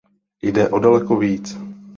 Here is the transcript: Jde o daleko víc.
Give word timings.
Jde 0.41 0.69
o 0.69 0.79
daleko 0.79 1.17
víc. 1.17 1.57